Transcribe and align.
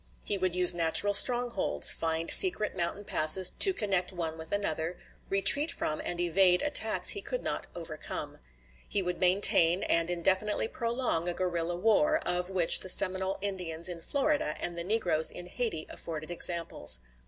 He 0.25 0.35
would 0.35 0.55
use 0.55 0.73
natural 0.73 1.13
strongholds; 1.13 1.91
find 1.91 2.31
secret 2.31 2.75
mountain 2.75 3.05
passes 3.05 3.51
to 3.59 3.71
connect 3.71 4.11
one 4.11 4.35
with 4.35 4.51
another; 4.51 4.97
retreat 5.29 5.71
from 5.71 6.01
and 6.03 6.19
evade 6.19 6.63
attacks 6.63 7.09
he 7.09 7.21
could 7.21 7.43
not 7.43 7.67
overcome. 7.75 8.39
He 8.89 9.03
would 9.03 9.19
maintain 9.19 9.83
and 9.83 10.09
indefinitely 10.09 10.69
prolong 10.69 11.27
a 11.29 11.35
guerrilla 11.35 11.75
war, 11.75 12.17
of 12.25 12.49
which 12.49 12.79
the 12.79 12.89
Seminole 12.89 13.37
Indians 13.41 13.87
in 13.87 14.01
Florida 14.01 14.55
and 14.59 14.75
the 14.75 14.83
negroes 14.83 15.29
in 15.29 15.45
Hayti 15.45 15.85
afforded 15.87 16.31
examples. 16.31 17.01